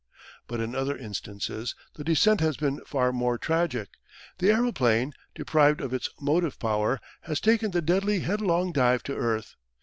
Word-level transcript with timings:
But 0.47 0.59
in 0.59 0.73
other 0.73 0.97
instances 0.97 1.75
the 1.93 2.03
descent 2.03 2.39
has 2.41 2.57
been 2.57 2.83
far 2.85 3.13
more 3.13 3.37
tragic. 3.37 3.87
The 4.39 4.49
aeroplane, 4.49 5.13
deprived 5.35 5.79
of 5.79 5.93
its 5.93 6.09
motive 6.19 6.57
power, 6.57 6.99
has 7.25 7.39
taken 7.39 7.69
the 7.69 7.83
deadly 7.83 8.21
headlong 8.21 8.71
dive 8.71 9.03
to 9.03 9.15
earth. 9.15 9.53